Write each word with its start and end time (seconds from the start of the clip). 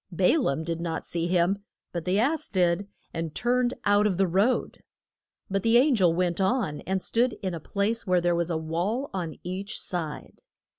Ba 0.11 0.35
laam 0.35 0.63
did 0.63 0.81
not 0.81 1.05
see 1.05 1.27
him, 1.27 1.63
but 1.91 2.05
the 2.05 2.17
ass 2.17 2.49
did 2.49 2.87
and 3.13 3.35
turned 3.35 3.75
out 3.85 4.07
of 4.07 4.17
the 4.17 4.25
road. 4.25 4.81
But 5.47 5.61
the 5.61 5.77
an 5.77 5.93
gel 5.93 6.11
went 6.11 6.41
on 6.41 6.81
and 6.87 7.03
stood 7.03 7.33
in 7.43 7.53
a 7.53 7.59
place 7.59 8.07
where 8.07 8.19
there 8.19 8.33
was 8.33 8.49
a 8.49 8.57
wall 8.57 9.11
on 9.13 9.35
each 9.43 9.79
side. 9.79 10.41